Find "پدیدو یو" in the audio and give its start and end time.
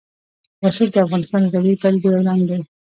1.81-2.25